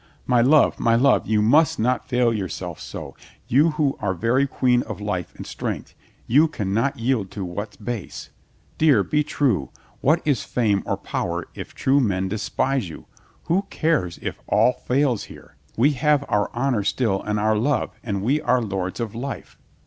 "My 0.25 0.41
love, 0.41 0.79
my 0.79 0.95
love, 0.95 1.27
you 1.27 1.43
must 1.43 1.77
not 1.77 2.07
fail 2.09 2.33
yourself 2.33 2.79
so, 2.79 3.15
you 3.47 3.69
who 3.77 3.95
are 3.99 4.15
very 4.15 4.47
queen 4.47 4.81
of 4.81 4.99
life 4.99 5.31
and 5.35 5.45
strength, 5.45 5.93
you 6.25 6.47
can 6.47 6.73
not 6.73 6.97
yield 6.97 7.29
to 7.33 7.45
what's 7.45 7.75
base. 7.77 8.31
Dear, 8.79 9.03
be 9.03 9.23
true! 9.23 9.69
What 9.99 10.23
is 10.25 10.41
fame 10.43 10.81
or 10.87 10.97
power 10.97 11.47
if 11.53 11.75
true 11.75 11.99
men 11.99 12.27
despise 12.29 12.89
you? 12.89 13.05
Who 13.43 13.67
cares 13.69 14.17
if 14.23 14.39
all 14.47 14.71
THE 14.71 14.79
SURPRISE 14.79 14.87
OF 14.87 14.87
LUCINDA 14.87 15.21
219 15.21 15.21
fails 15.21 15.23
here? 15.25 15.55
We 15.77 15.91
have 15.99 16.25
our 16.27 16.49
honor 16.51 16.83
still 16.83 17.21
and 17.21 17.39
our 17.39 17.55
love, 17.55 17.91
and 18.03 18.23
we 18.23 18.41
are 18.41 18.59
lords 18.59 18.99
of 18.99 19.13
life." 19.13 19.59